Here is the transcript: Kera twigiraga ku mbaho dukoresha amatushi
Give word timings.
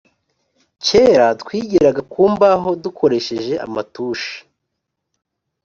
Kera 0.85 1.27
twigiraga 1.41 2.01
ku 2.11 2.21
mbaho 2.33 2.69
dukoresha 2.83 3.53
amatushi 3.65 4.35